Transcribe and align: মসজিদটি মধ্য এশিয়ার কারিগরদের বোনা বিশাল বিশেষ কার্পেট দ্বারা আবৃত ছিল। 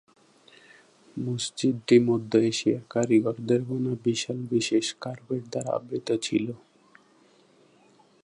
মসজিদটি 1.17 1.95
মধ্য 2.07 2.31
এশিয়ার 2.49 2.83
কারিগরদের 2.89 3.61
বোনা 3.67 3.93
বিশাল 4.05 4.39
বিশেষ 4.51 4.85
কার্পেট 5.03 5.43
দ্বারা 5.51 5.71
আবৃত 5.77 6.07
ছিল। 6.25 6.47